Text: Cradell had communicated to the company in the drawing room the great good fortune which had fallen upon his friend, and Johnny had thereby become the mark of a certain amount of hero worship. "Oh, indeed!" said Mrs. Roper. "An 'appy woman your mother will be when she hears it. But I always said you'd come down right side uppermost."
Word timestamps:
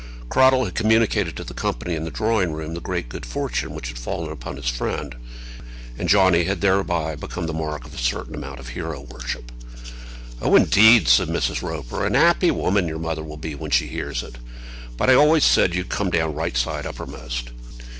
Cradell 0.29 0.65
had 0.65 0.73
communicated 0.73 1.37
to 1.37 1.43
the 1.43 1.53
company 1.53 1.93
in 1.93 2.05
the 2.05 2.09
drawing 2.09 2.53
room 2.53 2.73
the 2.73 2.81
great 2.81 3.07
good 3.07 3.23
fortune 3.23 3.71
which 3.75 3.89
had 3.89 3.99
fallen 3.99 4.31
upon 4.31 4.55
his 4.55 4.65
friend, 4.67 5.15
and 5.95 6.09
Johnny 6.09 6.45
had 6.45 6.59
thereby 6.59 7.15
become 7.15 7.45
the 7.45 7.53
mark 7.53 7.85
of 7.85 7.93
a 7.93 7.99
certain 7.99 8.33
amount 8.33 8.59
of 8.59 8.69
hero 8.69 9.01
worship. 9.01 9.51
"Oh, 10.41 10.55
indeed!" 10.55 11.07
said 11.07 11.27
Mrs. 11.27 11.61
Roper. 11.61 12.03
"An 12.03 12.15
'appy 12.15 12.49
woman 12.49 12.87
your 12.87 12.97
mother 12.97 13.21
will 13.21 13.37
be 13.37 13.53
when 13.53 13.69
she 13.69 13.85
hears 13.89 14.23
it. 14.23 14.37
But 14.97 15.11
I 15.11 15.13
always 15.13 15.43
said 15.45 15.75
you'd 15.75 15.89
come 15.89 16.09
down 16.09 16.33
right 16.33 16.57
side 16.57 16.87
uppermost." 16.87 17.51